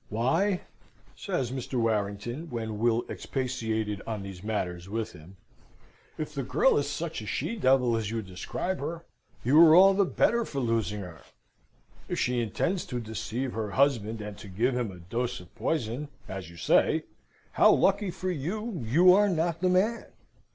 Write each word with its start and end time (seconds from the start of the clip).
"Why," 0.09 0.61
says 1.15 1.51
Mr. 1.51 1.75
Warrington 1.79 2.49
(when 2.49 2.79
Will 2.79 3.05
expatiated 3.07 4.01
on 4.07 4.23
these 4.23 4.43
matters 4.43 4.89
with 4.89 5.11
him), 5.11 5.37
"if 6.17 6.33
the 6.33 6.41
girl 6.41 6.75
is 6.79 6.89
such 6.89 7.21
a 7.21 7.27
she 7.27 7.55
devil 7.55 7.95
as 7.95 8.09
you 8.09 8.23
describe 8.23 8.79
her, 8.79 9.05
you 9.43 9.61
are 9.63 9.75
all 9.75 9.93
the 9.93 10.03
better 10.03 10.43
for 10.43 10.57
losing 10.59 11.01
her. 11.01 11.21
If 12.09 12.17
she 12.17 12.41
intends 12.41 12.83
to 12.87 12.99
deceive 12.99 13.53
her 13.53 13.69
husband, 13.69 14.21
and 14.21 14.35
to 14.39 14.47
give 14.47 14.73
him 14.75 14.89
a 14.91 14.97
dose 14.97 15.39
of 15.39 15.53
poison, 15.53 16.07
as 16.27 16.49
you 16.49 16.57
say, 16.57 17.03
how 17.51 17.71
lucky 17.71 18.09
for 18.09 18.31
you, 18.31 18.81
you 18.83 19.13
are 19.13 19.29
not 19.29 19.61
the 19.61 19.69
man! 19.69 20.05